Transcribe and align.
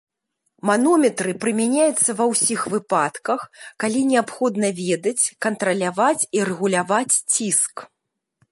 Манометры 0.67 1.31
прымяняюцца 1.43 2.15
ва 2.21 2.25
ўсіх 2.31 2.61
выпадках, 2.75 3.43
калі 3.83 4.01
неабходна 4.13 4.67
ведаць, 4.81 5.23
кантраляваць 5.47 6.27
і 6.39 6.45
рэгуляваць 6.49 7.15
ціск. 7.33 7.75